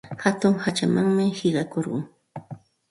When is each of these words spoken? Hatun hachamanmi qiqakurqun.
Hatun 0.23 0.55
hachamanmi 0.63 1.27
qiqakurqun. 1.41 2.05